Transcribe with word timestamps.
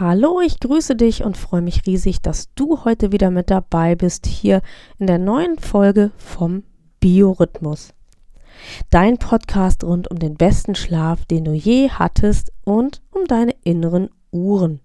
Hallo, 0.00 0.40
ich 0.40 0.58
grüße 0.58 0.96
dich 0.96 1.22
und 1.22 1.36
freue 1.36 1.62
mich 1.62 1.86
riesig, 1.86 2.20
dass 2.20 2.52
du 2.56 2.84
heute 2.84 3.12
wieder 3.12 3.30
mit 3.30 3.48
dabei 3.48 3.94
bist 3.94 4.26
hier 4.26 4.60
in 4.98 5.06
der 5.06 5.18
neuen 5.18 5.56
Folge 5.56 6.10
vom 6.16 6.64
Biorhythmus. 6.98 7.90
Dein 8.90 9.18
Podcast 9.18 9.84
rund 9.84 10.10
um 10.10 10.18
den 10.18 10.34
besten 10.34 10.74
Schlaf, 10.74 11.24
den 11.26 11.44
du 11.44 11.52
je 11.52 11.90
hattest 11.90 12.52
und 12.64 13.02
um 13.12 13.26
deine 13.26 13.54
inneren 13.62 14.10
Uhren. 14.32 14.80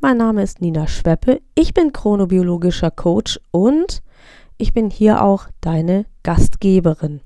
Mein 0.00 0.16
Name 0.16 0.44
ist 0.44 0.62
Nina 0.62 0.86
Schweppe, 0.86 1.42
ich 1.54 1.74
bin 1.74 1.92
chronobiologischer 1.92 2.90
Coach 2.90 3.38
und 3.50 4.02
ich 4.56 4.72
bin 4.72 4.88
hier 4.88 5.22
auch 5.22 5.48
deine 5.60 6.06
Gastgeberin. 6.22 7.20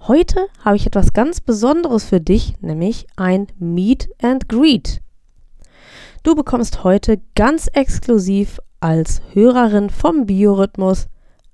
Heute 0.00 0.48
habe 0.62 0.76
ich 0.76 0.86
etwas 0.86 1.14
ganz 1.14 1.40
Besonderes 1.40 2.04
für 2.04 2.20
dich, 2.20 2.60
nämlich 2.60 3.06
ein 3.16 3.46
Meet 3.58 4.10
and 4.20 4.50
Greet. 4.50 5.00
Du 6.26 6.34
bekommst 6.34 6.82
heute 6.82 7.20
ganz 7.36 7.68
exklusiv 7.72 8.58
als 8.80 9.22
Hörerin 9.32 9.90
vom 9.90 10.26
Biorhythmus 10.26 11.06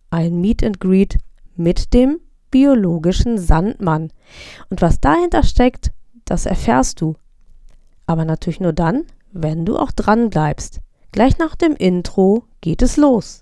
ein 0.08 0.40
Meet 0.40 0.64
and 0.64 0.80
Greet 0.80 1.18
mit 1.56 1.92
dem 1.92 2.20
biologischen 2.50 3.36
Sandmann. 3.36 4.10
Und 4.70 4.80
was 4.80 4.98
dahinter 4.98 5.42
steckt, 5.42 5.92
das 6.24 6.46
erfährst 6.46 7.02
du. 7.02 7.16
Aber 8.06 8.24
natürlich 8.24 8.60
nur 8.60 8.72
dann, 8.72 9.04
wenn 9.30 9.66
du 9.66 9.76
auch 9.76 9.92
dran 9.92 10.30
bleibst. 10.30 10.80
Gleich 11.12 11.36
nach 11.36 11.54
dem 11.54 11.76
Intro 11.76 12.44
geht 12.62 12.80
es 12.80 12.96
los. 12.96 13.41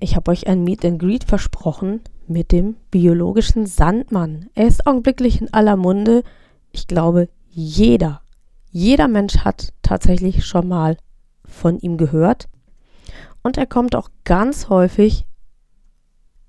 Ich 0.00 0.16
habe 0.16 0.30
euch 0.30 0.46
ein 0.46 0.64
Meet 0.64 0.84
and 0.84 0.98
Greet 0.98 1.24
versprochen 1.24 2.00
mit 2.26 2.52
dem 2.52 2.76
biologischen 2.90 3.66
Sandmann. 3.66 4.48
Er 4.54 4.66
ist 4.66 4.86
augenblicklich 4.86 5.40
in 5.40 5.52
aller 5.52 5.76
Munde. 5.76 6.22
Ich 6.72 6.86
glaube, 6.86 7.28
jeder, 7.48 8.22
jeder 8.70 9.08
Mensch 9.08 9.38
hat 9.38 9.72
tatsächlich 9.82 10.44
schon 10.44 10.68
mal 10.68 10.96
von 11.44 11.78
ihm 11.78 11.96
gehört. 11.96 12.48
Und 13.42 13.56
er 13.56 13.66
kommt 13.66 13.96
auch 13.96 14.10
ganz 14.24 14.68
häufig 14.68 15.24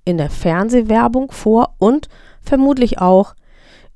in 0.06 0.18
der 0.18 0.30
Fernsehwerbung 0.30 1.32
vor 1.32 1.76
und 1.78 2.10
vermutlich 2.42 3.00
auch 3.00 3.36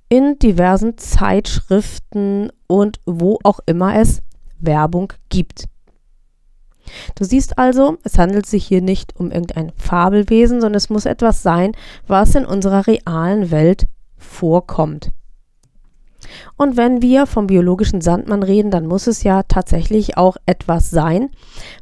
in 0.09 0.37
diversen 0.39 0.97
Zeitschriften 0.97 2.51
und 2.67 2.99
wo 3.05 3.39
auch 3.43 3.59
immer 3.65 3.95
es 3.95 4.21
Werbung 4.59 5.11
gibt. 5.29 5.65
Du 7.15 7.23
siehst 7.23 7.57
also, 7.57 7.97
es 8.03 8.17
handelt 8.17 8.45
sich 8.45 8.65
hier 8.65 8.81
nicht 8.81 9.15
um 9.15 9.31
irgendein 9.31 9.71
Fabelwesen, 9.77 10.61
sondern 10.61 10.77
es 10.77 10.89
muss 10.89 11.05
etwas 11.05 11.43
sein, 11.43 11.71
was 12.07 12.35
in 12.35 12.45
unserer 12.45 12.87
realen 12.87 13.51
Welt 13.51 13.87
vorkommt. 14.17 15.09
Und 16.57 16.77
wenn 16.77 17.01
wir 17.01 17.25
vom 17.25 17.47
biologischen 17.47 18.01
Sandmann 18.01 18.43
reden, 18.43 18.71
dann 18.71 18.87
muss 18.87 19.07
es 19.07 19.23
ja 19.23 19.43
tatsächlich 19.43 20.17
auch 20.17 20.37
etwas 20.45 20.89
sein, 20.89 21.29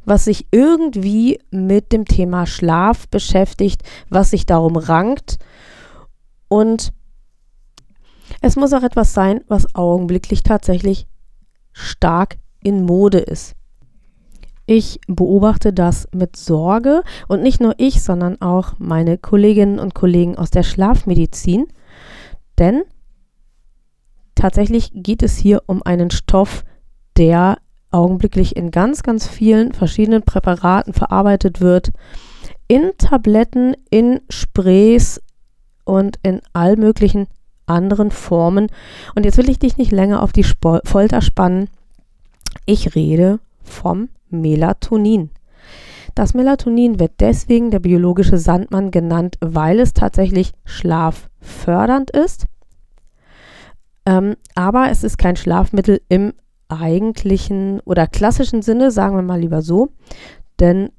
was 0.04 0.24
sich 0.24 0.46
irgendwie 0.50 1.40
mit 1.50 1.92
dem 1.92 2.04
Thema 2.04 2.46
Schlaf 2.46 3.08
beschäftigt, 3.08 3.82
was 4.08 4.30
sich 4.30 4.46
darum 4.46 4.76
rankt. 4.76 5.38
Und 6.48 6.92
es 8.40 8.56
muss 8.56 8.72
auch 8.72 8.82
etwas 8.82 9.14
sein, 9.14 9.42
was 9.48 9.74
augenblicklich 9.74 10.42
tatsächlich 10.42 11.06
stark 11.72 12.38
in 12.62 12.84
Mode 12.84 13.18
ist. 13.18 13.54
Ich 14.66 15.00
beobachte 15.08 15.72
das 15.72 16.08
mit 16.12 16.36
Sorge 16.36 17.02
und 17.26 17.42
nicht 17.42 17.60
nur 17.60 17.74
ich, 17.78 18.02
sondern 18.02 18.40
auch 18.40 18.74
meine 18.78 19.18
Kolleginnen 19.18 19.78
und 19.78 19.94
Kollegen 19.94 20.38
aus 20.38 20.50
der 20.50 20.62
Schlafmedizin. 20.62 21.66
Denn 22.58 22.82
tatsächlich 24.34 24.90
geht 24.94 25.22
es 25.22 25.36
hier 25.36 25.62
um 25.66 25.82
einen 25.82 26.10
Stoff, 26.10 26.64
der 27.16 27.58
augenblicklich 27.90 28.56
in 28.56 28.70
ganz, 28.70 29.02
ganz 29.02 29.26
vielen 29.26 29.72
verschiedenen 29.72 30.22
Präparaten 30.22 30.94
verarbeitet 30.94 31.60
wird. 31.60 31.90
In 32.68 32.92
Tabletten, 32.98 33.74
in 33.90 34.20
Sprays 34.30 35.20
und 35.84 36.18
in 36.22 36.40
all 36.52 36.76
möglichen 36.76 37.26
anderen 37.66 38.10
Formen. 38.10 38.68
Und 39.14 39.24
jetzt 39.24 39.38
will 39.38 39.50
ich 39.50 39.58
dich 39.58 39.76
nicht 39.76 39.92
länger 39.92 40.22
auf 40.22 40.32
die 40.32 40.44
Folter 40.44 41.20
spannen. 41.20 41.68
Ich 42.64 42.94
rede 42.94 43.40
vom 43.62 44.08
Melatonin. 44.32 45.30
Das 46.14 46.34
Melatonin 46.34 47.00
wird 47.00 47.12
deswegen 47.20 47.70
der 47.70 47.80
biologische 47.80 48.36
Sandmann 48.36 48.90
genannt, 48.90 49.36
weil 49.40 49.80
es 49.80 49.94
tatsächlich 49.94 50.52
schlaffördernd 50.64 52.10
ist. 52.10 52.46
Ähm, 54.04 54.36
aber 54.54 54.90
es 54.90 55.04
ist 55.04 55.16
kein 55.16 55.36
Schlafmittel 55.36 56.00
im 56.08 56.34
eigentlichen 56.68 57.80
oder 57.80 58.06
klassischen 58.06 58.62
Sinne, 58.62 58.90
sagen 58.90 59.16
wir 59.16 59.22
mal 59.22 59.40
lieber 59.40 59.62
so, 59.62 59.90
denn 60.60 60.90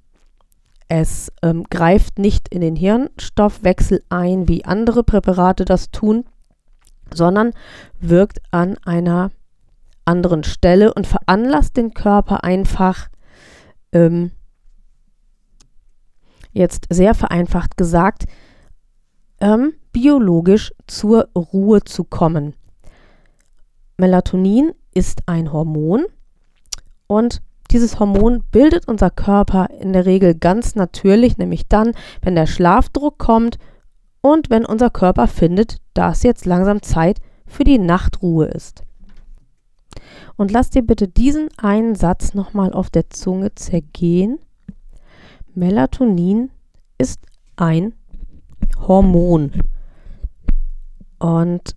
es 0.87 1.31
ähm, 1.41 1.63
greift 1.69 2.19
nicht 2.19 2.49
in 2.49 2.61
den 2.61 2.75
Hirnstoffwechsel 2.75 4.03
ein, 4.09 4.47
wie 4.47 4.65
andere 4.65 5.03
Präparate 5.03 5.65
das 5.65 5.91
tun, 5.91 6.25
sondern 7.11 7.51
wirkt 7.99 8.41
an 8.51 8.77
einer 8.85 9.31
anderen 10.05 10.43
Stelle 10.43 10.93
und 10.93 11.07
veranlasst 11.07 11.77
den 11.77 11.93
Körper 11.93 12.43
einfach 12.43 13.07
ähm, 13.93 14.31
jetzt 16.51 16.87
sehr 16.89 17.15
vereinfacht 17.15 17.77
gesagt, 17.77 18.25
ähm, 19.39 19.73
biologisch 19.91 20.73
zur 20.87 21.29
Ruhe 21.35 21.83
zu 21.83 22.03
kommen. 22.03 22.53
Melatonin 23.97 24.73
ist 24.93 25.21
ein 25.27 25.51
Hormon 25.51 26.05
und 27.07 27.41
dieses 27.71 27.99
Hormon 27.99 28.43
bildet 28.51 28.87
unser 28.87 29.09
Körper 29.09 29.67
in 29.79 29.93
der 29.93 30.05
Regel 30.05 30.35
ganz 30.35 30.75
natürlich, 30.75 31.37
nämlich 31.37 31.67
dann, 31.67 31.93
wenn 32.21 32.35
der 32.35 32.45
Schlafdruck 32.45 33.17
kommt 33.17 33.57
und 34.21 34.49
wenn 34.49 34.65
unser 34.65 34.89
Körper 34.89 35.27
findet, 35.27 35.77
dass 35.93 36.23
jetzt 36.23 36.45
langsam 36.45 36.81
Zeit 36.81 37.19
für 37.45 37.63
die 37.63 37.79
Nachtruhe 37.79 38.45
ist. 38.45 38.83
Und 40.35 40.51
lass 40.51 40.69
dir 40.69 40.81
bitte 40.81 41.07
diesen 41.07 41.49
einen 41.57 41.95
Satz 41.95 42.33
nochmal 42.33 42.73
auf 42.73 42.89
der 42.89 43.09
Zunge 43.09 43.53
zergehen. 43.55 44.39
Melatonin 45.53 46.49
ist 46.97 47.19
ein 47.55 47.93
Hormon. 48.87 49.51
Und 51.19 51.75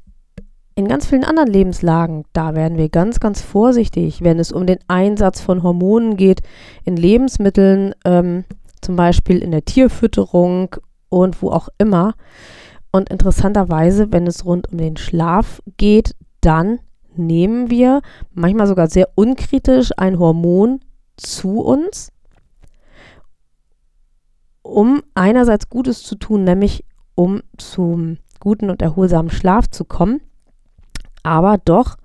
in 0.75 0.89
ganz 0.89 1.07
vielen 1.07 1.25
anderen 1.25 1.49
Lebenslagen, 1.49 2.25
da 2.33 2.55
werden 2.55 2.77
wir 2.77 2.91
ganz, 2.91 3.19
ganz 3.19 3.41
vorsichtig, 3.41 4.23
wenn 4.23 4.39
es 4.39 4.53
um 4.53 4.67
den 4.67 4.79
Einsatz 4.89 5.41
von 5.41 5.63
Hormonen 5.63 6.17
geht, 6.17 6.43
in 6.85 6.97
Lebensmitteln, 6.97 7.95
ähm, 8.05 8.45
zum 8.83 8.95
Beispiel 8.95 9.39
in 9.39 9.53
der 9.53 9.65
Tierfütterung 9.65 10.77
und 11.09 11.41
wo 11.41 11.51
auch 11.51 11.71
immer. 11.79 12.15
Und 12.93 13.09
interessanterweise, 13.09 14.13
wenn 14.13 14.27
es 14.27 14.45
rund 14.45 14.71
um 14.71 14.79
den 14.79 14.97
Schlaf 14.97 15.63
geht, 15.79 16.15
dann 16.43 16.79
nehmen 17.19 17.71
wir 17.71 18.03
manchmal 18.33 18.67
sogar 18.67 18.89
sehr 18.89 19.09
unkritisch 19.15 19.91
ein 19.97 20.19
Hormon 20.19 20.81
zu 21.17 21.61
uns, 21.61 22.13
um 24.63 25.03
einerseits 25.15 25.69
Gutes 25.69 26.03
zu 26.03 26.17
tun, 26.17 26.45
nämlich 26.45 26.85
um 27.15 27.43
zum 27.57 28.19
guten 28.41 28.71
und 28.71 28.83
erholsamen 28.83 29.31
Schlaf 29.31 29.69
zu 29.69 29.85
kommen. 29.85 30.21
Aber 31.23 31.59
doch, 31.59 31.97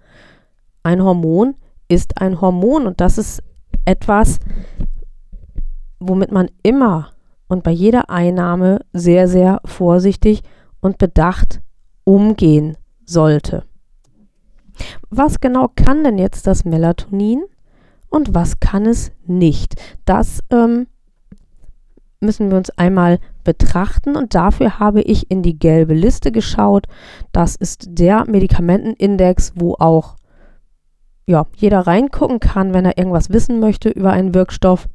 ein 0.83 1.03
Hormon 1.03 1.55
ist 1.87 2.21
ein 2.21 2.41
Hormon 2.41 2.87
und 2.87 3.01
das 3.01 3.17
ist 3.17 3.43
etwas, 3.85 4.39
womit 5.99 6.31
man 6.31 6.49
immer 6.63 7.11
und 7.47 7.63
bei 7.63 7.71
jeder 7.71 8.09
Einnahme 8.09 8.79
sehr, 8.93 9.27
sehr 9.27 9.61
vorsichtig 9.65 10.41
und 10.79 10.97
bedacht 10.97 11.61
umgehen 12.03 12.77
sollte. 13.05 13.65
Was 15.09 15.39
genau 15.39 15.69
kann 15.75 16.03
denn 16.03 16.17
jetzt 16.17 16.47
das 16.47 16.65
Melatonin 16.65 17.43
und 18.09 18.33
was 18.33 18.59
kann 18.59 18.85
es 18.85 19.11
nicht? 19.25 19.75
Das 20.05 20.39
ähm, 20.49 20.87
müssen 22.19 22.49
wir 22.51 22.57
uns 22.57 22.69
einmal 22.71 23.19
betrachten 23.43 24.15
und 24.15 24.35
dafür 24.35 24.79
habe 24.79 25.01
ich 25.01 25.31
in 25.31 25.41
die 25.41 25.57
gelbe 25.57 25.93
Liste 25.93 26.31
geschaut. 26.31 26.87
Das 27.31 27.55
ist 27.55 27.85
der 27.89 28.25
Medikamentenindex, 28.27 29.53
wo 29.55 29.75
auch 29.79 30.15
ja, 31.25 31.47
jeder 31.55 31.79
reingucken 31.79 32.39
kann, 32.39 32.73
wenn 32.73 32.85
er 32.85 32.97
irgendwas 32.97 33.29
wissen 33.29 33.59
möchte 33.59 33.89
über 33.89 34.11
einen 34.11 34.33
Wirkstoff. 34.33 34.87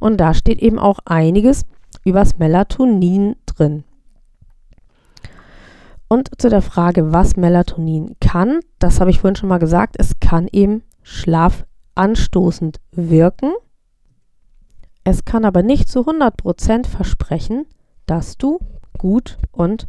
Und 0.00 0.18
da 0.18 0.34
steht 0.34 0.60
eben 0.60 0.78
auch 0.78 0.98
einiges 1.04 1.64
über 2.04 2.20
das 2.20 2.38
Melatonin 2.38 3.36
drin. 3.46 3.84
Und 6.14 6.30
zu 6.40 6.48
der 6.48 6.62
Frage, 6.62 7.12
was 7.12 7.34
Melatonin 7.34 8.14
kann, 8.20 8.60
das 8.78 9.00
habe 9.00 9.10
ich 9.10 9.18
vorhin 9.18 9.34
schon 9.34 9.48
mal 9.48 9.58
gesagt, 9.58 9.96
es 9.98 10.20
kann 10.20 10.46
eben 10.52 10.84
schlafanstoßend 11.02 12.78
wirken. 12.92 13.50
Es 15.02 15.24
kann 15.24 15.44
aber 15.44 15.64
nicht 15.64 15.88
zu 15.88 16.08
100% 16.08 16.86
versprechen, 16.86 17.66
dass 18.06 18.38
du 18.38 18.60
gut 18.96 19.38
und 19.50 19.88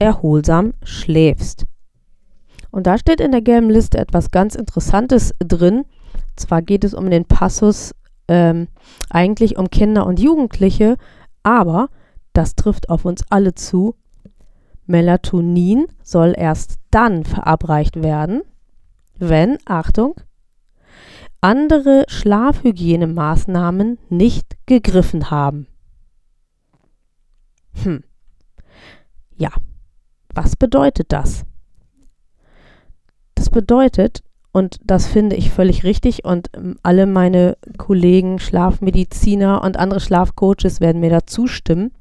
erholsam 0.00 0.74
schläfst. 0.82 1.66
Und 2.72 2.88
da 2.88 2.98
steht 2.98 3.20
in 3.20 3.30
der 3.30 3.40
gelben 3.40 3.70
Liste 3.70 3.98
etwas 3.98 4.32
ganz 4.32 4.56
Interessantes 4.56 5.36
drin. 5.38 5.84
Zwar 6.34 6.62
geht 6.62 6.82
es 6.82 6.94
um 6.94 7.08
den 7.08 7.26
Passus 7.26 7.94
ähm, 8.26 8.66
eigentlich 9.08 9.56
um 9.56 9.70
Kinder 9.70 10.04
und 10.04 10.18
Jugendliche, 10.18 10.96
aber 11.44 11.90
das 12.32 12.56
trifft 12.56 12.90
auf 12.90 13.04
uns 13.04 13.22
alle 13.30 13.54
zu. 13.54 13.94
Melatonin 14.90 15.86
soll 16.02 16.34
erst 16.36 16.78
dann 16.90 17.24
verabreicht 17.24 18.02
werden, 18.02 18.42
wenn, 19.16 19.58
Achtung, 19.64 20.20
andere 21.40 22.04
Schlafhygienemaßnahmen 22.08 23.98
nicht 24.08 24.56
gegriffen 24.66 25.30
haben. 25.30 25.66
Hm. 27.82 28.02
Ja, 29.36 29.50
was 30.34 30.56
bedeutet 30.56 31.12
das? 31.12 31.46
Das 33.36 33.48
bedeutet, 33.48 34.22
und 34.52 34.80
das 34.84 35.06
finde 35.06 35.36
ich 35.36 35.50
völlig 35.50 35.84
richtig 35.84 36.24
und 36.24 36.50
ähm, 36.54 36.76
alle 36.82 37.06
meine 37.06 37.56
Kollegen, 37.78 38.38
Schlafmediziner 38.38 39.62
und 39.62 39.76
andere 39.76 40.00
Schlafcoaches 40.00 40.80
werden 40.80 41.00
mir 41.00 41.10
da 41.10 41.26
zustimmen. 41.26 41.92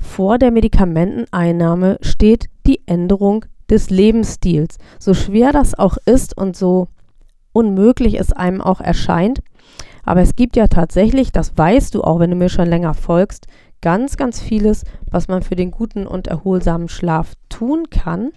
Vor 0.00 0.38
der 0.38 0.50
Medikamenteneinnahme 0.50 1.98
steht 2.00 2.46
die 2.66 2.82
Änderung 2.86 3.44
des 3.68 3.90
Lebensstils. 3.90 4.78
So 4.98 5.14
schwer 5.14 5.52
das 5.52 5.78
auch 5.78 5.96
ist 6.06 6.36
und 6.36 6.56
so 6.56 6.88
unmöglich 7.52 8.18
es 8.18 8.32
einem 8.32 8.60
auch 8.60 8.80
erscheint, 8.80 9.40
aber 10.04 10.22
es 10.22 10.34
gibt 10.34 10.56
ja 10.56 10.66
tatsächlich, 10.66 11.30
das 11.30 11.56
weißt 11.56 11.94
du 11.94 12.02
auch, 12.02 12.18
wenn 12.18 12.30
du 12.30 12.36
mir 12.36 12.48
schon 12.48 12.68
länger 12.68 12.94
folgst, 12.94 13.46
ganz, 13.80 14.16
ganz 14.16 14.40
vieles, 14.40 14.84
was 15.10 15.28
man 15.28 15.42
für 15.42 15.56
den 15.56 15.70
guten 15.70 16.06
und 16.06 16.26
erholsamen 16.26 16.88
Schlaf 16.88 17.34
tun 17.48 17.90
kann. 17.90 18.32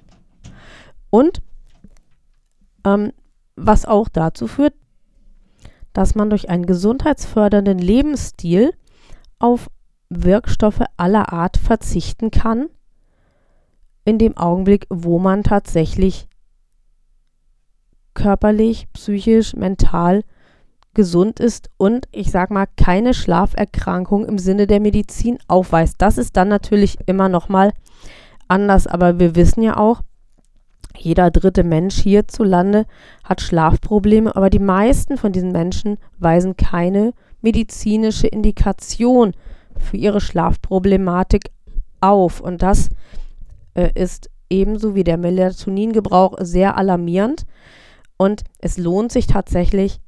Und 1.09 1.41
ähm, 2.85 3.11
was 3.55 3.85
auch 3.85 4.07
dazu 4.09 4.47
führt, 4.47 4.73
dass 5.93 6.15
man 6.15 6.29
durch 6.29 6.49
einen 6.49 6.65
gesundheitsfördernden 6.65 7.77
Lebensstil 7.77 8.73
auf 9.39 9.69
Wirkstoffe 10.21 10.83
aller 10.97 11.33
Art 11.33 11.57
verzichten 11.57 12.29
kann, 12.29 12.69
in 14.05 14.17
dem 14.17 14.37
Augenblick, 14.37 14.85
wo 14.89 15.17
man 15.17 15.43
tatsächlich 15.43 16.27
körperlich, 18.13 18.87
psychisch, 18.93 19.55
mental 19.55 20.23
gesund 20.93 21.39
ist 21.39 21.69
und 21.77 22.07
ich 22.11 22.29
sag 22.29 22.51
mal 22.51 22.67
keine 22.77 23.13
Schlaferkrankung 23.13 24.25
im 24.25 24.37
Sinne 24.37 24.67
der 24.67 24.79
Medizin 24.79 25.39
aufweist. 25.47 25.95
Das 25.99 26.17
ist 26.17 26.37
dann 26.37 26.49
natürlich 26.49 26.97
immer 27.07 27.29
noch 27.29 27.49
mal 27.49 27.73
anders, 28.47 28.85
aber 28.85 29.19
wir 29.19 29.35
wissen 29.35 29.63
ja 29.63 29.77
auch, 29.77 30.01
jeder 30.95 31.31
dritte 31.31 31.63
Mensch 31.63 31.95
hierzulande 31.95 32.85
hat 33.23 33.41
Schlafprobleme, 33.41 34.35
aber 34.35 34.51
die 34.51 34.59
meisten 34.59 35.17
von 35.17 35.31
diesen 35.31 35.51
Menschen 35.51 35.97
weisen 36.19 36.55
keine 36.55 37.13
medizinische 37.41 38.27
Indikation 38.27 39.33
für 39.83 39.97
ihre 39.97 40.21
Schlafproblematik 40.21 41.51
auf. 42.01 42.39
Und 42.41 42.61
das 42.61 42.89
äh, 43.73 43.89
ist 43.95 44.29
ebenso 44.49 44.95
wie 44.95 45.03
der 45.03 45.17
Melatoningebrauch 45.17 46.37
sehr 46.39 46.77
alarmierend. 46.77 47.45
Und 48.17 48.43
es 48.59 48.77
lohnt 48.77 49.11
sich 49.11 49.27
tatsächlich, 49.27 49.99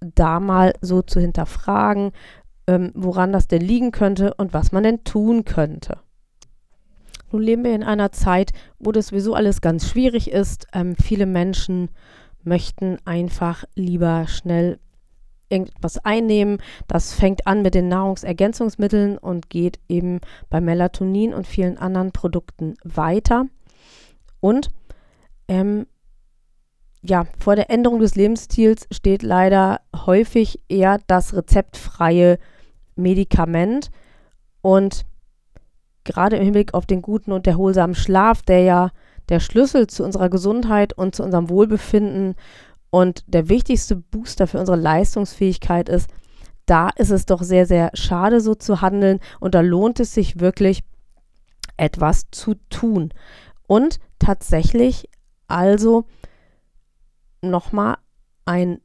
da 0.00 0.38
mal 0.38 0.74
so 0.80 1.02
zu 1.02 1.20
hinterfragen, 1.20 2.12
ähm, 2.66 2.92
woran 2.94 3.32
das 3.32 3.48
denn 3.48 3.62
liegen 3.62 3.90
könnte 3.90 4.34
und 4.34 4.52
was 4.52 4.70
man 4.70 4.84
denn 4.84 5.02
tun 5.04 5.44
könnte. 5.44 5.98
Nun 7.30 7.42
leben 7.42 7.64
wir 7.64 7.74
in 7.74 7.82
einer 7.82 8.12
Zeit, 8.12 8.52
wo 8.78 8.92
das 8.92 9.08
sowieso 9.08 9.34
alles 9.34 9.60
ganz 9.60 9.88
schwierig 9.88 10.30
ist. 10.30 10.66
Ähm, 10.72 10.94
viele 10.96 11.26
Menschen 11.26 11.90
möchten 12.42 12.98
einfach 13.04 13.64
lieber 13.74 14.26
schnell 14.28 14.78
irgendwas 15.48 15.98
einnehmen. 16.04 16.58
Das 16.86 17.12
fängt 17.12 17.46
an 17.46 17.62
mit 17.62 17.74
den 17.74 17.88
Nahrungsergänzungsmitteln 17.88 19.18
und 19.18 19.50
geht 19.50 19.78
eben 19.88 20.20
bei 20.50 20.60
Melatonin 20.60 21.34
und 21.34 21.46
vielen 21.46 21.78
anderen 21.78 22.12
Produkten 22.12 22.74
weiter. 22.84 23.46
Und 24.40 24.68
ähm, 25.48 25.86
ja, 27.02 27.26
vor 27.38 27.56
der 27.56 27.70
Änderung 27.70 28.00
des 28.00 28.16
Lebensstils 28.16 28.86
steht 28.90 29.22
leider 29.22 29.80
häufig 29.94 30.60
eher 30.68 30.98
das 31.06 31.34
rezeptfreie 31.34 32.38
Medikament. 32.96 33.90
Und 34.60 35.04
gerade 36.04 36.36
im 36.36 36.44
Hinblick 36.44 36.74
auf 36.74 36.86
den 36.86 37.02
guten 37.02 37.32
und 37.32 37.46
erholsamen 37.46 37.94
Schlaf, 37.94 38.42
der 38.42 38.62
ja 38.62 38.90
der 39.28 39.40
Schlüssel 39.40 39.86
zu 39.86 40.04
unserer 40.04 40.28
Gesundheit 40.28 40.92
und 40.92 41.14
zu 41.14 41.22
unserem 41.22 41.50
Wohlbefinden 41.50 42.34
und 42.90 43.24
der 43.26 43.48
wichtigste 43.48 43.96
Booster 43.96 44.46
für 44.46 44.58
unsere 44.58 44.78
Leistungsfähigkeit 44.78 45.88
ist, 45.88 46.10
da 46.66 46.90
ist 46.90 47.10
es 47.10 47.26
doch 47.26 47.42
sehr, 47.42 47.66
sehr 47.66 47.90
schade, 47.94 48.40
so 48.40 48.54
zu 48.54 48.80
handeln 48.80 49.20
und 49.40 49.54
da 49.54 49.60
lohnt 49.60 50.00
es 50.00 50.14
sich 50.14 50.40
wirklich, 50.40 50.82
etwas 51.76 52.24
zu 52.30 52.54
tun. 52.70 53.14
Und 53.66 54.00
tatsächlich 54.18 55.08
also 55.46 56.06
nochmal 57.40 57.96
ein 58.44 58.80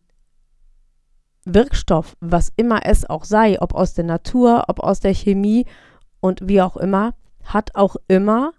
Wirkstoff, 1.45 2.15
was 2.22 2.53
immer 2.55 2.86
es 2.86 3.10
auch 3.10 3.25
sei, 3.25 3.62
ob 3.62 3.74
aus 3.74 3.93
der 3.93 4.05
Natur, 4.05 4.65
ob 4.67 4.79
aus 4.79 5.01
der 5.01 5.13
Chemie 5.13 5.65
und 6.22 6.48
wie 6.48 6.62
auch 6.62 6.77
immer, 6.77 7.15
hat 7.43 7.75
auch 7.75 7.98
immer 8.07 8.53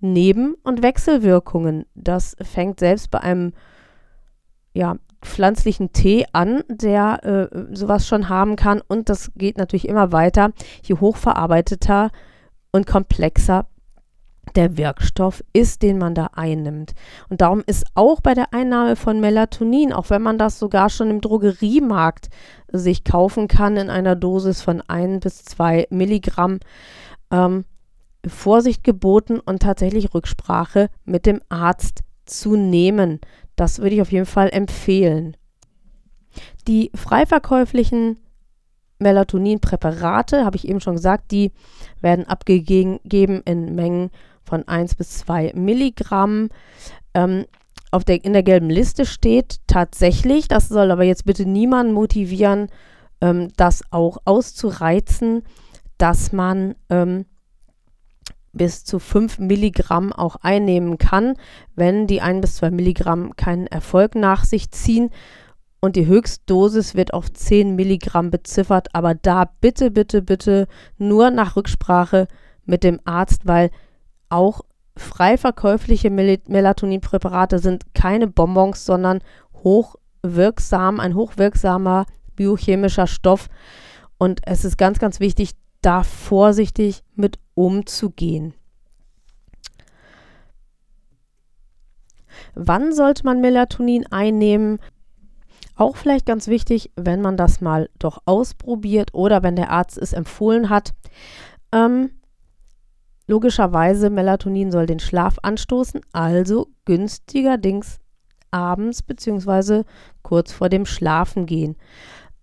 Neben- 0.00 0.54
und 0.62 0.82
Wechselwirkungen. 0.82 1.86
Das 1.94 2.36
fängt 2.42 2.78
selbst 2.78 3.10
bei 3.10 3.20
einem 3.20 3.54
ja, 4.74 4.96
pflanzlichen 5.22 5.92
Tee 5.92 6.26
an, 6.32 6.62
der 6.68 7.24
äh, 7.24 7.74
sowas 7.74 8.06
schon 8.06 8.28
haben 8.28 8.56
kann. 8.56 8.82
Und 8.86 9.08
das 9.08 9.32
geht 9.36 9.56
natürlich 9.56 9.88
immer 9.88 10.12
weiter, 10.12 10.50
je 10.82 10.96
hochverarbeiteter 10.96 12.10
und 12.72 12.86
komplexer 12.86 13.66
der 14.54 14.76
Wirkstoff 14.76 15.42
ist, 15.52 15.82
den 15.82 15.98
man 15.98 16.14
da 16.14 16.30
einnimmt. 16.34 16.92
Und 17.28 17.40
darum 17.40 17.62
ist 17.66 17.86
auch 17.94 18.20
bei 18.20 18.34
der 18.34 18.52
Einnahme 18.52 18.94
von 18.94 19.20
Melatonin, 19.20 19.92
auch 19.92 20.10
wenn 20.10 20.22
man 20.22 20.38
das 20.38 20.58
sogar 20.58 20.90
schon 20.90 21.10
im 21.10 21.20
Drogeriemarkt 21.20 22.28
sich 22.70 23.04
kaufen 23.04 23.48
kann 23.48 23.76
in 23.76 23.90
einer 23.90 24.16
Dosis 24.16 24.60
von 24.60 24.82
1 24.82 25.20
bis 25.20 25.44
2 25.44 25.86
Milligramm, 25.90 26.60
ähm, 27.30 27.64
Vorsicht 28.26 28.84
geboten 28.84 29.40
und 29.40 29.62
tatsächlich 29.62 30.14
Rücksprache 30.14 30.88
mit 31.04 31.26
dem 31.26 31.40
Arzt 31.48 32.00
zu 32.24 32.56
nehmen. 32.56 33.20
Das 33.56 33.78
würde 33.78 33.94
ich 33.94 34.02
auf 34.02 34.12
jeden 34.12 34.26
Fall 34.26 34.50
empfehlen. 34.52 35.36
Die 36.66 36.90
frei 36.94 37.26
verkäuflichen 37.26 38.18
Melatoninpräparate, 38.98 40.44
habe 40.44 40.56
ich 40.56 40.68
eben 40.68 40.80
schon 40.80 40.96
gesagt, 40.96 41.30
die 41.30 41.52
werden 42.00 42.26
abgegeben 42.26 43.00
in 43.44 43.74
Mengen 43.74 44.10
von 44.42 44.66
1 44.66 44.94
bis 44.94 45.18
2 45.18 45.52
Milligramm. 45.54 46.48
Ähm, 47.14 47.44
auf 47.90 48.04
der, 48.04 48.24
in 48.24 48.32
der 48.32 48.42
gelben 48.42 48.70
Liste 48.70 49.06
steht 49.06 49.58
tatsächlich, 49.66 50.48
das 50.48 50.68
soll 50.68 50.90
aber 50.90 51.04
jetzt 51.04 51.24
bitte 51.24 51.46
niemand 51.46 51.92
motivieren, 51.92 52.68
ähm, 53.20 53.48
das 53.56 53.82
auch 53.90 54.18
auszureizen, 54.24 55.42
dass 55.96 56.32
man 56.32 56.74
ähm, 56.90 57.26
bis 58.54 58.84
zu 58.84 58.98
5 58.98 59.38
Milligramm 59.38 60.12
auch 60.12 60.36
einnehmen 60.36 60.98
kann, 60.98 61.34
wenn 61.74 62.06
die 62.06 62.20
1 62.20 62.40
bis 62.40 62.56
2 62.56 62.70
Milligramm 62.70 63.36
keinen 63.36 63.66
Erfolg 63.66 64.14
nach 64.14 64.44
sich 64.44 64.70
ziehen. 64.70 65.10
und 65.80 65.96
die 65.96 66.06
Höchstdosis 66.06 66.94
wird 66.94 67.12
auf 67.12 67.30
10 67.30 67.76
Milligramm 67.76 68.30
beziffert, 68.30 68.88
aber 68.94 69.14
da 69.14 69.50
bitte, 69.60 69.90
bitte, 69.90 70.22
bitte 70.22 70.66
nur 70.96 71.30
nach 71.30 71.56
Rücksprache 71.56 72.26
mit 72.64 72.84
dem 72.84 73.00
Arzt, 73.04 73.46
weil 73.46 73.70
auch 74.30 74.62
frei 74.96 75.36
verkäufliche 75.36 76.08
Mel 76.08 76.38
Melatoninpräparate 76.46 77.58
sind 77.58 77.94
keine 77.94 78.28
Bonbons, 78.28 78.86
sondern 78.86 79.20
hochwirksam, 79.62 81.00
ein 81.00 81.14
hochwirksamer 81.14 82.06
biochemischer 82.36 83.06
Stoff. 83.06 83.48
Und 84.18 84.40
es 84.44 84.64
ist 84.64 84.78
ganz, 84.78 84.98
ganz 84.98 85.20
wichtig, 85.20 85.50
da 85.84 86.02
vorsichtig 86.02 87.02
mit 87.14 87.38
umzugehen. 87.54 88.54
Wann 92.54 92.92
sollte 92.92 93.24
man 93.24 93.40
Melatonin 93.40 94.06
einnehmen? 94.10 94.78
Auch 95.76 95.96
vielleicht 95.96 96.26
ganz 96.26 96.48
wichtig, 96.48 96.90
wenn 96.96 97.20
man 97.20 97.36
das 97.36 97.60
mal 97.60 97.90
doch 97.98 98.18
ausprobiert 98.26 99.10
oder 99.12 99.42
wenn 99.42 99.56
der 99.56 99.70
Arzt 99.70 99.98
es 99.98 100.12
empfohlen 100.12 100.70
hat. 100.70 100.94
Ähm, 101.72 102.10
logischerweise, 103.26 104.08
Melatonin 104.08 104.70
soll 104.70 104.86
den 104.86 105.00
Schlaf 105.00 105.38
anstoßen, 105.42 106.00
also 106.12 106.68
günstigerdings 106.84 107.98
abends 108.52 109.02
bzw. 109.02 109.82
kurz 110.22 110.52
vor 110.52 110.68
dem 110.68 110.86
Schlafengehen. 110.86 111.76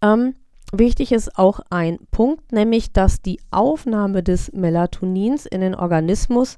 Ähm, 0.02 0.36
wichtig 0.72 1.12
ist 1.12 1.38
auch 1.38 1.60
ein 1.70 2.00
Punkt, 2.12 2.52
nämlich 2.52 2.92
dass 2.92 3.22
die 3.22 3.40
Aufnahme 3.52 4.24
des 4.24 4.52
Melatonins 4.54 5.46
in 5.46 5.62
den 5.62 5.76
Organismus 5.76 6.58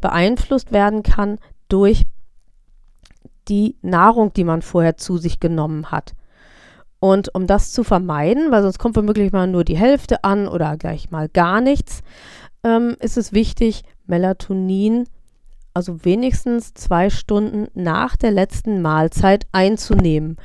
beeinflusst 0.00 0.72
werden 0.72 1.02
kann 1.02 1.38
durch 1.68 2.06
die 3.48 3.76
Nahrung, 3.82 4.32
die 4.32 4.44
man 4.44 4.62
vorher 4.62 4.96
zu 4.96 5.18
sich 5.18 5.40
genommen 5.40 5.90
hat. 5.90 6.14
Und 7.00 7.34
um 7.34 7.46
das 7.46 7.72
zu 7.72 7.82
vermeiden, 7.82 8.50
weil 8.50 8.62
sonst 8.62 8.78
kommt 8.78 8.96
womöglich 8.96 9.32
mal 9.32 9.46
nur 9.46 9.64
die 9.64 9.76
Hälfte 9.76 10.22
an 10.22 10.46
oder 10.46 10.76
gleich 10.76 11.10
mal 11.10 11.28
gar 11.28 11.60
nichts, 11.60 12.02
ähm, 12.62 12.96
ist 13.00 13.16
es 13.16 13.32
wichtig, 13.32 13.82
Melatonin, 14.06 15.06
also 15.72 16.04
wenigstens 16.04 16.74
zwei 16.74 17.08
Stunden 17.08 17.68
nach 17.74 18.16
der 18.16 18.32
letzten 18.32 18.82
Mahlzeit 18.82 19.46
einzunehmen. 19.52 20.36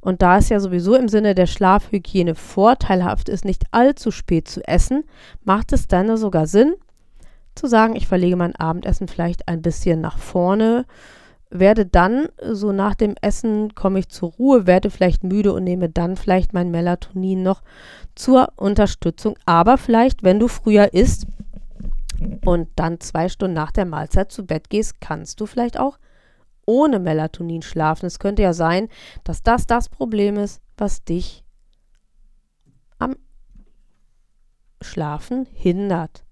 Und 0.00 0.22
da 0.22 0.38
es 0.38 0.48
ja 0.48 0.60
sowieso 0.60 0.94
im 0.94 1.08
Sinne 1.08 1.34
der 1.34 1.46
Schlafhygiene 1.46 2.34
vorteilhaft 2.34 3.28
ist, 3.28 3.44
nicht 3.44 3.64
allzu 3.70 4.10
spät 4.10 4.48
zu 4.48 4.66
essen, 4.66 5.04
macht 5.44 5.72
es 5.72 5.88
dann 5.88 6.16
sogar 6.16 6.46
Sinn, 6.46 6.74
zu 7.54 7.66
sagen, 7.66 7.96
ich 7.96 8.06
verlege 8.06 8.36
mein 8.36 8.56
Abendessen 8.56 9.08
vielleicht 9.08 9.48
ein 9.48 9.60
bisschen 9.60 10.00
nach 10.00 10.18
vorne 10.18 10.86
werde 11.50 11.84
dann, 11.84 12.28
so 12.40 12.72
nach 12.72 12.94
dem 12.94 13.16
Essen, 13.20 13.74
komme 13.74 13.98
ich 13.98 14.08
zur 14.08 14.30
Ruhe, 14.30 14.66
werde 14.66 14.90
vielleicht 14.90 15.24
müde 15.24 15.52
und 15.52 15.64
nehme 15.64 15.88
dann 15.88 16.16
vielleicht 16.16 16.52
mein 16.52 16.70
Melatonin 16.70 17.42
noch 17.42 17.62
zur 18.14 18.52
Unterstützung. 18.56 19.36
Aber 19.46 19.76
vielleicht, 19.76 20.22
wenn 20.22 20.38
du 20.38 20.46
früher 20.46 20.94
isst 20.94 21.26
und 22.44 22.68
dann 22.76 23.00
zwei 23.00 23.28
Stunden 23.28 23.54
nach 23.54 23.72
der 23.72 23.84
Mahlzeit 23.84 24.30
zu 24.30 24.46
Bett 24.46 24.70
gehst, 24.70 25.00
kannst 25.00 25.40
du 25.40 25.46
vielleicht 25.46 25.78
auch 25.78 25.98
ohne 26.70 27.00
Melatonin 27.00 27.62
schlafen. 27.62 28.06
Es 28.06 28.20
könnte 28.20 28.42
ja 28.42 28.52
sein, 28.52 28.88
dass 29.24 29.42
das 29.42 29.66
das 29.66 29.88
Problem 29.88 30.36
ist, 30.36 30.62
was 30.76 31.02
dich 31.02 31.44
am 33.00 33.16
Schlafen 34.80 35.48
hindert. 35.52 36.24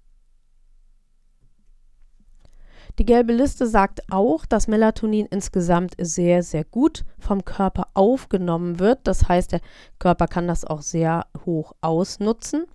Die 2.99 3.05
gelbe 3.05 3.33
Liste 3.33 3.67
sagt 3.67 4.01
auch, 4.09 4.45
dass 4.45 4.69
Melatonin 4.69 5.25
insgesamt 5.25 5.95
sehr, 5.99 6.41
sehr 6.41 6.63
gut 6.63 7.03
vom 7.17 7.43
Körper 7.43 7.87
aufgenommen 7.93 8.79
wird. 8.79 8.99
Das 9.03 9.27
heißt, 9.27 9.51
der 9.51 9.61
Körper 9.99 10.27
kann 10.27 10.47
das 10.47 10.63
auch 10.63 10.81
sehr 10.81 11.27
hoch 11.45 11.73
ausnutzen. 11.81 12.65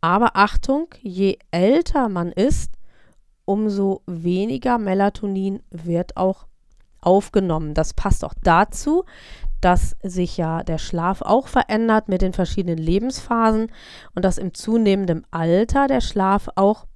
Aber 0.00 0.36
Achtung, 0.36 0.94
je 1.00 1.38
älter 1.50 2.08
man 2.08 2.30
ist, 2.30 2.78
umso 3.48 4.02
weniger 4.06 4.76
Melatonin 4.76 5.62
wird 5.70 6.18
auch 6.18 6.46
aufgenommen. 7.00 7.74
Das 7.74 7.94
passt 7.94 8.24
auch 8.24 8.34
dazu, 8.42 9.04
dass 9.60 9.96
sich 10.02 10.36
ja 10.36 10.62
der 10.62 10.78
Schlaf 10.78 11.22
auch 11.22 11.48
verändert 11.48 12.08
mit 12.08 12.22
den 12.22 12.32
verschiedenen 12.32 12.78
Lebensphasen 12.78 13.72
und 14.14 14.24
dass 14.24 14.38
im 14.38 14.54
zunehmenden 14.54 15.26
Alter 15.30 15.88
der 15.88 16.00
Schlaf 16.00 16.48
auch 16.54 16.86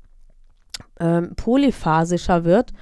ähm, 1.00 1.34
polyphasischer 1.36 2.44
wird. 2.44 2.72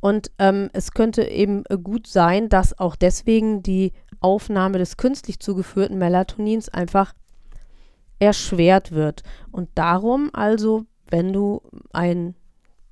Und 0.00 0.30
ähm, 0.38 0.70
es 0.72 0.92
könnte 0.92 1.24
eben 1.24 1.64
gut 1.82 2.06
sein, 2.06 2.48
dass 2.48 2.78
auch 2.78 2.94
deswegen 2.94 3.62
die 3.62 3.92
Aufnahme 4.20 4.78
des 4.78 4.96
künstlich 4.96 5.40
zugeführten 5.40 5.98
Melatonins 5.98 6.68
einfach 6.68 7.12
erschwert 8.18 8.92
wird. 8.92 9.22
Und 9.50 9.68
darum 9.74 10.30
also, 10.32 10.84
wenn 11.10 11.32
du 11.32 11.62
ein 11.92 12.34